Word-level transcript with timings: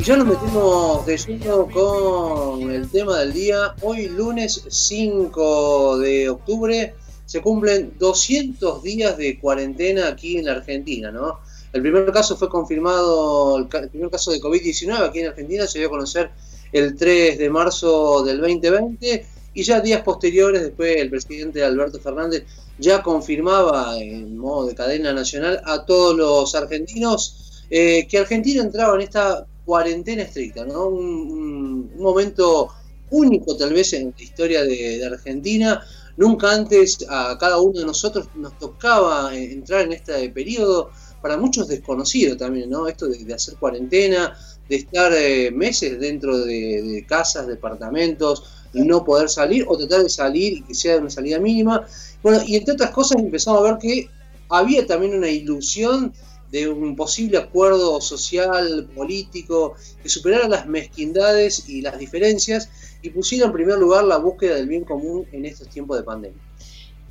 Y 0.00 0.02
ya 0.02 0.16
nos 0.16 0.28
metemos 0.28 1.04
de 1.04 1.18
lleno 1.18 1.68
con 1.68 2.70
el 2.70 2.90
tema 2.90 3.18
del 3.18 3.34
día. 3.34 3.74
Hoy 3.82 4.08
lunes 4.08 4.64
5 4.66 5.98
de 5.98 6.30
octubre 6.30 6.94
se 7.26 7.42
cumplen 7.42 7.92
200 7.98 8.82
días 8.82 9.18
de 9.18 9.38
cuarentena 9.38 10.08
aquí 10.08 10.38
en 10.38 10.46
la 10.46 10.52
Argentina, 10.52 11.12
¿no? 11.12 11.40
El 11.74 11.82
primer 11.82 12.10
caso 12.12 12.34
fue 12.34 12.48
confirmado, 12.48 13.58
el, 13.58 13.68
primer 13.90 14.08
caso 14.08 14.30
de 14.30 14.40
COVID-19 14.40 15.06
aquí 15.06 15.20
en 15.20 15.26
Argentina 15.26 15.66
se 15.66 15.80
dio 15.80 15.88
a 15.88 15.90
conocer 15.90 16.30
el 16.72 16.96
3 16.96 17.36
de 17.36 17.50
marzo 17.50 18.22
del 18.22 18.40
2020 18.40 19.26
y 19.52 19.62
ya 19.62 19.80
días 19.80 20.00
posteriores, 20.00 20.62
después 20.62 20.96
el 20.96 21.10
presidente 21.10 21.62
Alberto 21.62 22.00
Fernández 22.00 22.46
ya 22.78 23.02
confirmaba 23.02 23.98
en 23.98 24.38
modo 24.38 24.66
de 24.66 24.74
cadena 24.74 25.12
nacional 25.12 25.60
a 25.66 25.84
todos 25.84 26.16
los 26.16 26.54
argentinos 26.54 27.66
eh, 27.68 28.08
que 28.08 28.16
Argentina 28.16 28.62
entraba 28.62 28.94
en 28.94 29.02
esta 29.02 29.46
cuarentena 29.70 30.24
estricta, 30.24 30.64
¿no? 30.64 30.88
Un, 30.88 31.96
momento 31.96 32.70
único 33.10 33.56
tal 33.56 33.72
vez 33.72 33.92
en 33.92 34.12
la 34.16 34.24
historia 34.24 34.64
de, 34.64 35.06
Argentina. 35.06 35.80
Nunca 36.16 36.52
antes 36.52 36.98
a 37.08 37.38
cada 37.38 37.60
uno 37.60 37.78
de 37.78 37.86
nosotros 37.86 38.26
nos 38.34 38.58
tocaba 38.58 39.32
entrar 39.32 39.82
en 39.82 39.92
este 39.92 40.28
periodo, 40.30 40.90
para 41.22 41.36
muchos 41.36 41.68
desconocido 41.68 42.36
también, 42.36 42.68
¿no? 42.68 42.88
Esto 42.88 43.06
de, 43.06 43.32
hacer 43.32 43.54
cuarentena, 43.58 44.36
de 44.68 44.76
estar 44.76 45.12
eh, 45.12 45.52
meses 45.52 46.00
dentro 46.00 46.36
de, 46.38 47.04
casas, 47.08 47.46
departamentos, 47.46 48.42
y 48.72 48.82
no 48.82 49.04
poder 49.04 49.28
salir 49.28 49.64
o 49.68 49.78
tratar 49.78 50.02
de 50.02 50.08
salir 50.08 50.52
y 50.54 50.62
que 50.62 50.74
sea 50.74 50.96
una 50.96 51.10
salida 51.10 51.38
mínima. 51.38 51.86
Bueno, 52.24 52.42
y 52.44 52.56
entre 52.56 52.74
otras 52.74 52.90
cosas 52.90 53.22
empezamos 53.22 53.60
a 53.60 53.70
ver 53.70 53.78
que 53.78 54.08
había 54.48 54.84
también 54.84 55.14
una 55.14 55.30
ilusión 55.30 56.12
de 56.50 56.68
un 56.68 56.96
posible 56.96 57.38
acuerdo 57.38 58.00
social, 58.00 58.88
político, 58.94 59.74
que 60.02 60.08
superara 60.08 60.48
las 60.48 60.66
mezquindades 60.66 61.68
y 61.68 61.80
las 61.82 61.98
diferencias 61.98 62.68
y 63.02 63.10
pusiera 63.10 63.46
en 63.46 63.52
primer 63.52 63.78
lugar 63.78 64.04
la 64.04 64.18
búsqueda 64.18 64.56
del 64.56 64.68
bien 64.68 64.84
común 64.84 65.26
en 65.32 65.44
estos 65.44 65.68
tiempos 65.68 65.96
de 65.96 66.02
pandemia. 66.02 66.40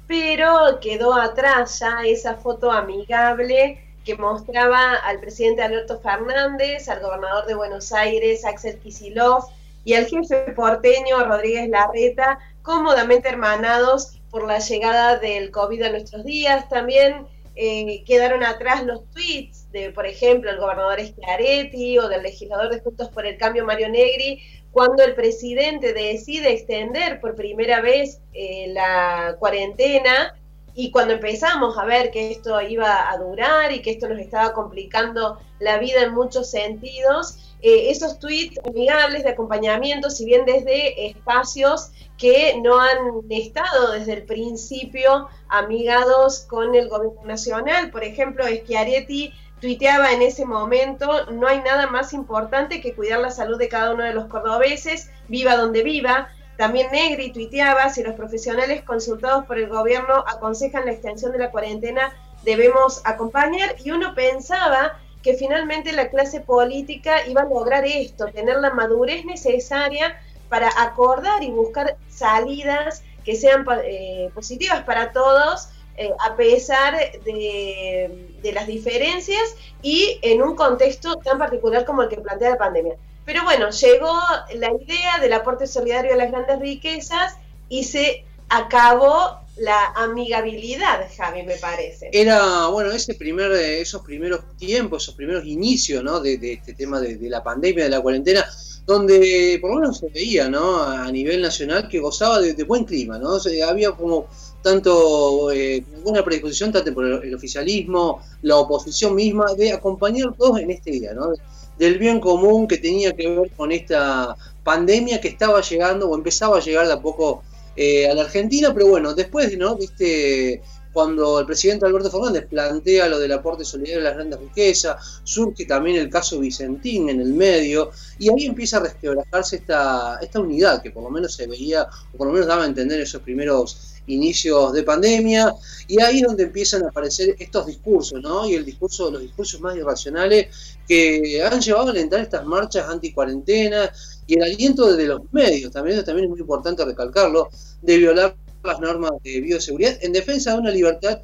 Pero 0.08 0.80
quedó 0.82 1.14
atrás 1.14 1.80
ya 1.80 2.02
esa 2.06 2.36
foto 2.36 2.72
amigable 2.72 3.80
que 4.04 4.16
mostraba 4.16 4.96
al 4.96 5.20
presidente 5.20 5.62
Alberto 5.62 6.00
Fernández, 6.00 6.90
al 6.90 7.02
gobernador 7.02 7.46
de 7.46 7.56
Buenos 7.56 7.92
Aires, 7.94 8.44
Axel 8.44 8.80
Kicillof, 8.80 9.46
y 9.86 9.94
al 9.94 10.06
jefe 10.06 10.52
porteño 10.56 11.24
Rodríguez 11.24 11.70
Larreta, 11.70 12.40
cómodamente 12.64 13.30
hermanados 13.30 14.20
por 14.30 14.46
la 14.46 14.60
llegada 14.60 15.18
del 15.18 15.52
COVID 15.52 15.82
a 15.84 15.92
nuestros 15.92 16.24
días. 16.24 16.68
También 16.70 17.28
eh, 17.62 18.06
quedaron 18.06 18.42
atrás 18.42 18.86
los 18.86 19.10
tweets 19.12 19.70
de, 19.74 19.92
por 19.92 20.08
ejemplo, 20.08 20.50
el 20.50 20.60
gobernador 20.60 21.02
Schiaretti 21.02 21.98
o 21.98 22.08
del 22.08 22.24
legislador 22.24 22.70
de 22.74 22.80
Juntos 22.80 23.10
por 23.10 23.26
el 23.26 23.38
Cambio 23.38 23.66
Mario 23.66 23.90
Negri, 23.90 24.42
cuando 24.72 25.04
el 25.04 25.14
presidente 25.14 25.92
decide 25.92 26.54
extender 26.54 27.20
por 27.20 27.36
primera 27.36 27.82
vez 27.82 28.22
eh, 28.32 28.68
la 28.70 29.36
cuarentena 29.40 30.39
y 30.80 30.92
cuando 30.92 31.16
empezamos 31.16 31.78
a 31.78 31.84
ver 31.84 32.10
que 32.10 32.32
esto 32.32 32.62
iba 32.62 33.12
a 33.12 33.18
durar 33.18 33.74
y 33.74 33.82
que 33.82 33.92
esto 33.92 34.08
nos 34.08 34.18
estaba 34.18 34.54
complicando 34.54 35.38
la 35.60 35.78
vida 35.78 36.04
en 36.04 36.14
muchos 36.14 36.50
sentidos, 36.50 37.54
eh, 37.62 37.90
esos 37.90 38.18
tweets 38.18 38.58
amigables 38.66 39.24
de 39.24 39.32
acompañamiento, 39.32 40.10
si 40.10 40.24
bien 40.24 40.46
desde 40.46 41.08
espacios 41.08 41.92
que 42.18 42.62
no 42.64 42.80
han 42.80 42.98
estado 43.30 43.92
desde 43.92 44.14
el 44.14 44.24
principio 44.24 45.28
amigados 45.50 46.46
con 46.50 46.74
el 46.74 46.88
gobierno 46.88 47.26
nacional. 47.26 47.92
Por 47.92 48.06
ejemplo, 48.06 48.46
Schiaretti 48.48 49.34
tuiteaba 49.60 50.14
en 50.14 50.22
ese 50.22 50.46
momento, 50.46 51.26
no 51.32 51.46
hay 51.46 51.60
nada 51.60 51.88
más 51.88 52.14
importante 52.14 52.80
que 52.80 52.96
cuidar 52.96 53.20
la 53.20 53.32
salud 53.32 53.58
de 53.58 53.68
cada 53.68 53.94
uno 53.94 54.06
de 54.06 54.14
los 54.14 54.28
cordobeses, 54.28 55.12
viva 55.28 55.58
donde 55.58 55.84
viva. 55.84 56.30
También 56.60 56.92
Negri 56.92 57.32
tuiteaba, 57.32 57.88
si 57.88 58.04
los 58.04 58.16
profesionales 58.16 58.84
consultados 58.84 59.46
por 59.46 59.58
el 59.58 59.70
gobierno 59.70 60.26
aconsejan 60.28 60.86
la 60.86 60.92
extensión 60.92 61.32
de 61.32 61.38
la 61.38 61.52
cuarentena, 61.52 62.12
debemos 62.44 63.02
acompañar. 63.06 63.78
Y 63.82 63.92
uno 63.92 64.14
pensaba 64.14 65.00
que 65.24 65.36
finalmente 65.36 65.94
la 65.94 66.10
clase 66.10 66.42
política 66.42 67.26
iba 67.28 67.44
a 67.44 67.46
lograr 67.46 67.86
esto, 67.86 68.26
tener 68.34 68.58
la 68.58 68.72
madurez 68.72 69.24
necesaria 69.24 70.20
para 70.50 70.70
acordar 70.82 71.42
y 71.44 71.50
buscar 71.50 71.96
salidas 72.10 73.04
que 73.24 73.38
sean 73.38 73.66
eh, 73.86 74.30
positivas 74.36 74.84
para 74.84 75.14
todos, 75.14 75.70
eh, 75.96 76.12
a 76.20 76.36
pesar 76.36 76.94
de, 77.24 78.36
de, 78.44 78.52
las 78.52 78.68
diferencias 78.68 79.56
y 79.82 80.20
en 80.24 80.42
un 80.42 80.58
contexto 80.58 81.20
tan 81.20 81.38
particular 81.38 81.86
como 81.86 82.02
el 82.02 82.10
que 82.10 82.18
plantea 82.18 82.50
la 82.50 82.58
pandemia. 82.58 82.98
Pero 83.30 83.44
bueno, 83.44 83.70
llegó 83.70 84.18
la 84.56 84.72
idea 84.74 85.20
del 85.22 85.34
aporte 85.34 85.68
solidario 85.68 86.14
a 86.14 86.18
las 86.18 86.32
grandes 86.32 86.60
riquezas 86.60 87.36
y 87.70 87.84
se 87.84 88.26
acabó 88.50 89.42
la 89.56 89.94
amigabilidad, 89.96 91.08
Javi, 91.16 91.44
me 91.44 91.58
parece. 91.58 92.10
Era, 92.12 92.70
bueno, 92.70 92.90
ese 92.92 93.14
primer, 93.14 93.52
esos 93.52 94.02
primeros 94.02 94.42
tiempos, 94.58 95.04
esos 95.04 95.14
primeros 95.14 95.46
inicios, 95.46 96.04
¿no? 96.04 96.20
De, 96.20 96.40
este 96.54 96.74
tema 96.74 97.00
de, 97.00 97.20
la 97.30 97.44
pandemia, 97.44 97.84
de 97.84 97.92
la 97.92 98.02
cuarentena, 98.02 98.44
donde 98.88 99.60
por 99.62 99.76
lo 99.76 99.82
menos 99.82 100.00
se 100.00 100.10
veía, 100.10 100.50
¿no? 100.50 100.82
A 100.82 101.12
nivel 101.12 101.40
nacional 101.40 101.88
que 101.88 102.00
gozaba 102.00 102.40
de, 102.40 102.64
buen 102.64 102.84
clima, 102.84 103.20
¿no? 103.20 103.38
había 103.64 103.92
como 103.92 104.28
tanto 104.64 105.52
eh, 105.52 105.86
una 106.04 106.24
predisposición 106.24 106.72
tanto 106.72 106.96
por 106.96 107.06
el, 107.06 107.36
oficialismo, 107.36 108.24
la 108.42 108.58
oposición 108.58 109.14
misma, 109.14 109.54
de 109.54 109.72
acompañar 109.72 110.34
todos 110.36 110.60
en 110.60 110.72
este 110.72 110.90
día, 110.90 111.14
¿no? 111.14 111.32
Del 111.80 111.98
bien 111.98 112.20
común 112.20 112.68
que 112.68 112.78
tenía 112.78 113.16
que 113.16 113.28
ver 113.28 113.50
con 113.58 113.72
esta 113.72 114.36
pandemia 114.64 115.20
que 115.20 115.30
estaba 115.30 115.62
llegando 115.62 116.10
o 116.10 116.16
empezaba 116.16 116.58
a 116.58 116.62
llegar 116.62 116.86
de 116.86 116.94
a 116.94 117.00
poco 117.02 117.42
eh, 117.76 118.08
a 118.10 118.14
la 118.14 118.24
Argentina, 118.24 118.74
pero 118.74 118.88
bueno, 118.88 119.16
después, 119.16 119.58
¿no? 119.58 119.76
Viste, 119.78 120.62
cuando 120.94 121.40
el 121.40 121.46
presidente 121.46 121.86
Alberto 121.86 122.10
Fernández 122.10 122.48
plantea 122.48 123.08
lo 123.08 123.20
del 123.20 123.32
aporte 123.32 123.64
solidario 123.64 124.00
a 124.02 124.04
las 124.04 124.16
grandes 124.16 124.40
riquezas, 124.40 125.22
surge 125.24 125.66
también 125.66 125.98
el 125.98 126.10
caso 126.10 126.40
Vicentín 126.40 127.10
en 127.10 127.22
el 127.22 127.34
medio, 127.34 127.92
y 128.18 128.30
ahí 128.30 128.46
empieza 128.46 128.78
a 128.78 128.82
resquebrajarse 128.82 129.58
esta, 129.58 130.18
esta 130.22 130.40
unidad 130.40 130.82
que 130.82 130.92
por 130.92 131.04
lo 131.04 131.10
menos 131.10 131.34
se 131.34 131.48
veía, 131.48 131.88
o 132.14 132.18
por 132.18 132.28
lo 132.28 132.34
menos 132.34 132.48
daba 132.48 132.64
a 132.64 132.68
entender 132.68 133.00
esos 133.00 133.22
primeros 133.22 133.96
inicios 134.08 134.74
de 134.74 134.84
pandemia, 134.84 135.54
y 135.88 136.02
ahí 136.02 136.18
es 136.18 136.28
donde 136.28 136.44
empiezan 136.44 136.84
a 136.84 136.90
aparecer 136.90 137.36
estos 137.38 137.68
discursos, 137.68 138.22
¿no? 138.22 138.48
Y 138.50 138.56
el 138.56 138.66
discurso, 138.66 139.12
los 139.12 139.22
discursos 139.22 139.62
más 139.62 139.76
irracionales 139.76 140.78
que 140.88 141.44
han 141.44 141.62
llevado 141.62 141.88
a 141.88 141.92
alentar 141.92 142.20
estas 142.22 142.46
marchas 142.46 142.90
anti-cuarentena 142.90 143.92
y 144.26 144.36
el 144.36 144.44
aliento 144.44 144.96
de 144.96 145.06
los 145.06 145.22
medios, 145.32 145.72
también, 145.72 146.04
también 146.04 146.26
es 146.26 146.30
muy 146.32 146.40
importante 146.40 146.84
recalcarlo, 146.84 147.50
de 147.82 147.98
violar 147.98 148.36
las 148.64 148.80
normas 148.80 149.12
de 149.24 149.42
bioseguridad 149.42 149.98
en 150.02 150.12
defensa 150.12 150.54
de 150.54 150.60
una 150.60 150.72
libertad 150.72 151.22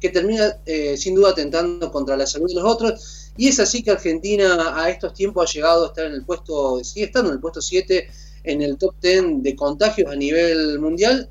que 0.00 0.10
termina 0.10 0.58
eh, 0.66 0.96
sin 0.96 1.14
duda 1.14 1.30
atentando 1.30 1.90
contra 1.90 2.16
la 2.16 2.26
salud 2.26 2.48
de 2.48 2.54
los 2.54 2.64
otros. 2.64 3.32
Y 3.36 3.48
es 3.48 3.60
así 3.60 3.82
que 3.82 3.90
Argentina 3.90 4.74
a 4.74 4.90
estos 4.90 5.14
tiempos 5.14 5.48
ha 5.48 5.52
llegado 5.52 5.84
a 5.84 5.88
estar 5.88 6.06
en 6.06 6.12
el 6.12 6.24
puesto, 6.24 6.82
sigue 6.84 7.06
estando 7.06 7.30
en 7.30 7.36
el 7.36 7.40
puesto 7.40 7.60
7 7.60 8.08
en 8.44 8.62
el 8.62 8.78
top 8.78 8.94
10 9.00 9.42
de 9.42 9.56
contagios 9.56 10.10
a 10.10 10.16
nivel 10.16 10.78
mundial. 10.78 11.28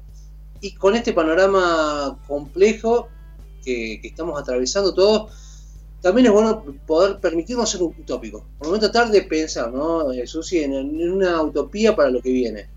Y 0.61 0.73
con 0.73 0.95
este 0.95 1.13
panorama 1.13 2.19
complejo 2.27 3.07
que, 3.63 3.99
estamos 4.03 4.39
atravesando 4.39 4.93
todos, 4.93 5.31
también 6.01 6.27
es 6.27 6.33
bueno 6.33 6.63
poder 6.85 7.19
permitirnos 7.19 7.69
ser 7.69 7.81
utópicos. 7.81 8.43
Por 8.57 8.67
lo 8.67 8.73
menos 8.73 8.91
tratar 8.91 9.11
de 9.11 9.21
pensar, 9.23 9.71
¿no, 9.71 10.11
eh, 10.11 10.27
Susi, 10.27 10.59
en 10.59 11.11
una 11.11 11.41
utopía 11.41 11.95
para 11.95 12.09
lo 12.09 12.21
que 12.21 12.31
viene 12.31 12.74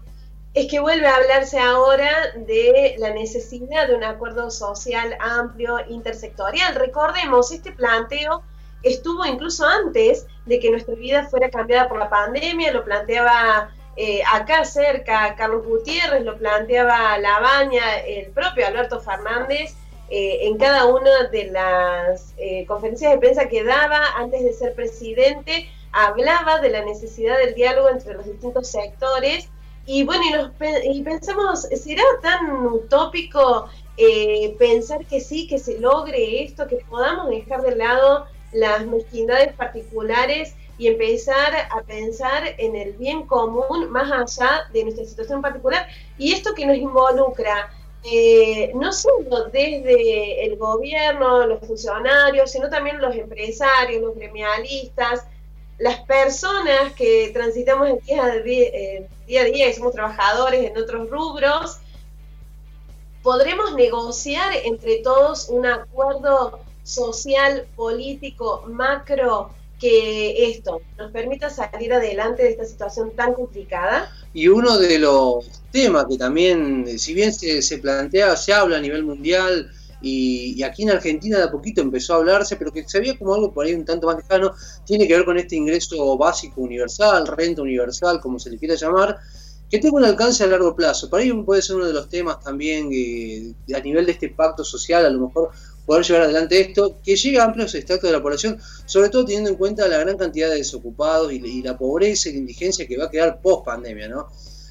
es 0.59 0.67
que 0.67 0.81
vuelve 0.81 1.07
a 1.07 1.15
hablarse 1.15 1.57
ahora 1.61 2.11
de 2.35 2.97
la 2.99 3.11
necesidad 3.11 3.87
de 3.87 3.95
un 3.95 4.03
acuerdo 4.03 4.51
social 4.51 5.17
amplio, 5.21 5.79
intersectorial. 5.89 6.75
Recordemos, 6.75 7.53
este 7.53 7.71
planteo 7.71 8.43
estuvo 8.83 9.25
incluso 9.25 9.65
antes 9.65 10.27
de 10.47 10.59
que 10.59 10.73
nuestra 10.73 10.97
vida 10.97 11.29
fuera 11.29 11.49
cambiada 11.49 11.89
por 11.89 12.01
la 12.01 12.11
pandemia, 12.11 12.73
lo 12.73 12.85
planteaba 12.85 13.71
eh, 13.95 14.21
acá 14.33 14.65
cerca 14.65 15.37
Carlos 15.37 15.65
Gutiérrez, 15.65 16.25
lo 16.25 16.37
planteaba 16.37 17.17
Labaña, 17.19 18.01
el 18.01 18.33
propio 18.33 18.67
Alberto 18.67 18.99
Fernández, 18.99 19.77
eh, 20.11 20.41
en 20.43 20.59
cada 20.59 20.87
una 20.87 21.29
de 21.31 21.53
las 21.53 22.35
eh, 22.37 22.67
conferencias 22.67 23.13
de 23.13 23.19
prensa 23.19 23.47
que 23.47 23.63
daba 23.63 24.01
antes 24.17 24.43
de 24.43 24.53
ser 24.53 24.75
presidente, 24.75 25.71
hablaba 25.93 26.59
de 26.59 26.71
la 26.71 26.85
necesidad 26.85 27.39
del 27.39 27.55
diálogo 27.55 27.91
entre 27.91 28.15
los 28.15 28.25
distintos 28.25 28.67
sectores 28.69 29.49
y 29.89 30.05
bueno, 30.05 30.53
y, 30.85 31.03
pensamos, 31.03 31.63
¿será 31.63 32.03
tan 32.21 32.67
utópico 32.67 33.71
eh, 33.97 34.55
pensar 34.59 35.07
que 35.07 35.19
sí, 35.19 35.49
que 35.49 35.59
se 35.59 35.79
logre 35.79 36.45
esto, 36.45 36.69
que 36.69 36.77
podamos 36.91 37.31
dejar 37.31 37.63
de 37.63 37.75
lado 37.75 38.27
las 38.53 38.85
mezquindades 38.87 39.55
particulares 39.55 40.55
y 40.77 40.89
empezar 40.89 41.55
a 41.71 41.81
pensar 41.85 42.55
en 42.59 42.77
el 42.77 42.93
bien 42.93 43.23
común 43.23 43.91
más 43.91 44.13
allá 44.13 44.69
de 44.75 44.85
nuestra 44.85 45.07
situación 45.07 45.41
particular? 45.41 45.89
Y 46.19 46.33
esto 46.35 46.53
que 46.55 46.67
nos 46.67 46.77
involucra, 46.77 47.73
eh, 48.05 48.73
no 48.75 48.93
solo 48.93 49.47
desde 49.47 50.45
el 50.45 50.59
gobierno, 50.59 51.47
los 51.47 51.67
funcionarios, 51.67 52.51
sino 52.51 52.69
también 52.69 53.01
los 53.01 53.17
empresarios, 53.17 54.03
los 54.03 54.15
gremialistas, 54.15 55.25
las 55.79 56.01
personas 56.01 56.93
que 56.95 57.31
transitamos 57.33 57.89
el 57.89 58.01
día, 58.01 59.05
día 59.27 59.43
a 59.43 59.45
día 59.45 59.69
y 59.69 59.75
somos 59.75 59.93
trabajadores 59.93 60.71
en 60.71 60.77
otros 60.77 61.09
rubros, 61.09 61.79
podremos 63.23 63.75
negociar 63.75 64.53
entre 64.65 64.97
todos 64.97 65.49
un 65.49 65.67
acuerdo 65.67 66.61
social, 66.83 67.67
político, 67.77 68.65
macro, 68.67 69.51
que 69.79 70.51
esto 70.51 70.81
nos 70.97 71.13
permita 71.13 71.51
salir 71.51 71.93
adelante 71.93 72.43
de 72.43 72.51
esta 72.51 72.65
situación 72.65 73.13
tan 73.13 73.35
complicada. 73.35 74.11
Y 74.35 74.49
uno 74.49 74.77
de 74.79 74.99
los 74.99 75.63
temas 75.71 76.07
que 76.07 76.19
también, 76.19 76.99
si 76.99 77.15
bien 77.15 77.33
se, 77.33 77.63
se 77.63 77.79
plantea, 77.79 78.37
se 78.37 78.53
habla 78.53 78.79
a 78.79 78.81
nivel 78.81 79.05
mundial, 79.05 79.71
y, 80.01 80.63
aquí 80.63 80.85
en 80.85 80.91
Argentina 80.91 81.39
de 81.39 81.45
a 81.45 81.51
poquito 81.51 81.81
empezó 81.81 82.15
a 82.15 82.17
hablarse, 82.19 82.57
pero 82.57 82.73
que 82.73 82.89
se 82.89 83.01
veía 83.01 83.19
como 83.19 83.35
algo 83.35 83.53
por 83.53 83.67
ahí 83.67 83.75
un 83.75 83.85
tanto 83.85 84.07
más 84.07 84.17
lejano, 84.17 84.55
tiene 84.85 85.07
que 85.09 85.15
ver 85.15 85.25
con 85.25 85.39
este 85.39 85.57
ingreso 85.57 86.17
básico 86.17 86.61
universal, 86.61 87.27
renta 87.27 87.63
universal, 87.63 88.21
como 88.21 88.39
se 88.39 88.51
le 88.51 88.59
quiera 88.59 88.75
llamar, 88.75 89.19
que 89.71 89.79
tenga 89.79 89.97
un 89.97 90.05
alcance 90.05 90.45
a 90.45 90.47
largo 90.47 90.75
plazo. 90.75 91.11
Para 91.11 91.23
ello 91.25 91.45
puede 91.45 91.63
ser 91.63 91.77
uno 91.77 91.87
de 91.87 91.93
los 91.93 92.09
temas 92.09 92.41
también 92.41 92.91
eh, 92.93 93.53
a 93.75 93.81
nivel 93.81 94.07
de 94.07 94.13
este 94.13 94.29
pacto 94.31 94.65
social, 94.65 95.05
a 95.05 95.11
lo 95.11 95.27
mejor 95.27 95.51
poder 95.85 96.05
llevar 96.05 96.23
adelante 96.23 96.61
esto, 96.61 96.99
que 97.03 97.17
llegue 97.17 97.39
a 97.39 97.45
amplios 97.45 97.75
estratos 97.75 98.09
de 98.09 98.17
la 98.17 98.23
población, 98.23 98.59
sobre 98.87 99.09
todo 99.09 99.25
teniendo 99.25 99.51
en 99.51 99.57
cuenta 99.57 99.89
la 99.89 99.99
gran 99.99 100.17
cantidad 100.17 100.49
de 100.51 100.57
desocupados 100.57 101.33
y, 101.33 101.37
y 101.37 101.63
la 101.63 101.77
pobreza 101.77 102.29
y 102.29 102.33
la 102.33 102.39
indigencia 102.39 102.87
que 102.87 102.97
va 102.97 103.07
a 103.07 103.11
quedar 103.11 103.41
post 103.41 103.65
pandemia, 103.65 104.09
¿no? 104.09 104.29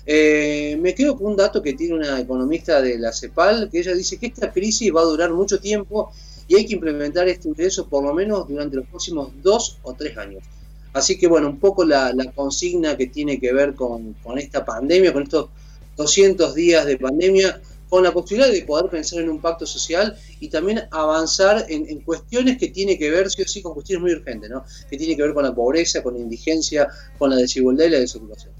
Eh, 0.09 0.77
me 0.79 0.95
quedo 0.95 1.17
con 1.17 1.27
un 1.27 1.35
dato 1.35 1.61
que 1.61 1.73
tiene 1.73 1.95
una 1.95 2.17
economista 2.17 2.81
de 2.81 2.97
la 2.97 3.11
CEPAL, 3.11 3.69
que 3.69 3.79
ella 3.79 3.93
dice 3.93 4.17
que 4.17 4.27
esta 4.27 4.53
crisis 4.53 4.89
va 4.95 5.01
a 5.01 5.03
durar 5.03 5.33
mucho 5.33 5.59
tiempo 5.59 6.13
y 6.47 6.55
hay 6.55 6.65
que 6.65 6.75
implementar 6.75 7.27
este 7.27 7.49
ingreso 7.49 7.89
por 7.89 8.05
lo 8.05 8.13
menos 8.13 8.47
durante 8.47 8.77
los 8.77 8.87
próximos 8.87 9.31
dos 9.43 9.79
o 9.83 9.93
tres 9.95 10.17
años. 10.17 10.45
Así 10.93 11.17
que 11.17 11.27
bueno, 11.27 11.49
un 11.49 11.59
poco 11.59 11.83
la, 11.83 12.15
consigna 12.33 12.95
que 12.95 13.07
tiene 13.07 13.37
que 13.37 13.51
ver 13.51 13.75
con, 13.75 14.15
esta 14.37 14.63
pandemia, 14.63 15.11
con 15.11 15.23
estos 15.23 15.49
200 15.97 16.55
días 16.55 16.85
de 16.85 16.97
pandemia, 16.97 17.59
con 17.89 18.01
la 18.01 18.13
posibilidad 18.13 18.49
de 18.49 18.61
poder 18.61 18.89
pensar 18.89 19.19
en 19.19 19.29
un 19.29 19.41
pacto 19.41 19.65
social 19.65 20.17
y 20.39 20.47
también 20.47 20.83
avanzar 20.89 21.65
en, 21.67 21.99
cuestiones 21.99 22.57
que 22.57 22.69
tiene 22.69 22.97
que 22.97 23.11
ver, 23.11 23.29
sí 23.29 23.41
o 23.41 23.45
sí, 23.45 23.61
con 23.61 23.73
cuestiones 23.73 24.03
muy 24.03 24.13
urgentes, 24.13 24.49
¿no? 24.49 24.63
que 24.89 24.97
tiene 24.97 25.17
que 25.17 25.23
ver 25.23 25.33
con 25.33 25.43
la 25.43 25.53
pobreza, 25.53 26.01
con 26.01 26.13
la 26.13 26.21
indigencia, 26.21 26.87
con 27.17 27.29
la 27.29 27.35
desigualdad 27.35 27.85
y 27.85 27.89
la 27.89 27.99
desocupación 27.99 28.56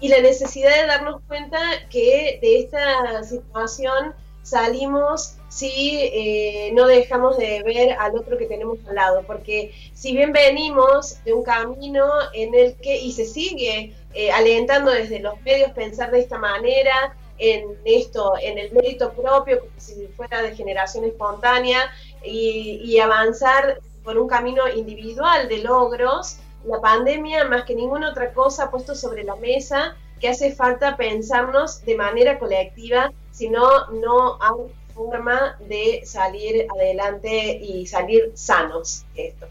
y 0.00 0.08
la 0.08 0.20
necesidad 0.20 0.74
de 0.80 0.86
darnos 0.86 1.22
cuenta 1.26 1.58
que 1.90 2.38
de 2.42 2.58
esta 2.60 3.22
situación 3.24 4.14
salimos 4.42 5.36
si 5.48 5.98
eh, 6.12 6.70
no 6.74 6.86
dejamos 6.86 7.36
de 7.36 7.62
ver 7.62 7.96
al 7.98 8.16
otro 8.16 8.38
que 8.38 8.46
tenemos 8.46 8.78
al 8.86 8.94
lado, 8.94 9.24
porque 9.26 9.72
si 9.94 10.14
bien 10.14 10.32
venimos 10.32 11.22
de 11.24 11.32
un 11.32 11.42
camino 11.42 12.04
en 12.34 12.54
el 12.54 12.76
que, 12.76 12.96
y 12.96 13.12
se 13.12 13.24
sigue 13.24 13.94
eh, 14.14 14.30
alentando 14.30 14.90
desde 14.90 15.18
los 15.18 15.40
medios 15.42 15.72
pensar 15.72 16.10
de 16.10 16.20
esta 16.20 16.38
manera, 16.38 17.16
en 17.38 17.76
esto, 17.84 18.34
en 18.40 18.58
el 18.58 18.72
mérito 18.72 19.12
propio, 19.12 19.60
como 19.60 19.72
si 19.78 20.06
fuera 20.08 20.42
de 20.42 20.54
generación 20.54 21.04
espontánea, 21.04 21.90
y, 22.24 22.80
y 22.84 22.98
avanzar 22.98 23.80
por 24.04 24.18
un 24.18 24.28
camino 24.28 24.68
individual 24.68 25.48
de 25.48 25.58
logros, 25.58 26.38
la 26.66 26.80
pandemia, 26.80 27.44
más 27.44 27.64
que 27.64 27.74
ninguna 27.74 28.10
otra 28.10 28.32
cosa, 28.32 28.64
ha 28.64 28.70
puesto 28.70 28.94
sobre 28.94 29.24
la 29.24 29.36
mesa 29.36 29.96
que 30.20 30.28
hace 30.28 30.54
falta 30.54 30.96
pensarnos 30.96 31.84
de 31.84 31.94
manera 31.94 32.38
colectiva, 32.38 33.12
si 33.32 33.48
no, 33.48 33.90
no 33.90 34.38
hay 34.40 34.72
forma 34.94 35.58
de 35.68 36.02
salir 36.04 36.66
adelante 36.74 37.58
y 37.60 37.86
salir 37.86 38.32
sanos 38.34 39.04
esto. 39.14 39.46